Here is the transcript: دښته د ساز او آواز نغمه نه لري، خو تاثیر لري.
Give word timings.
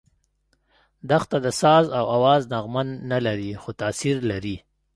دښته 1.09 1.37
د 1.45 1.47
ساز 1.61 1.85
او 1.97 2.05
آواز 2.17 2.41
نغمه 2.53 2.81
نه 3.11 3.19
لري، 3.25 3.51
خو 3.61 3.69
تاثیر 3.81 4.17
لري. 4.31 4.57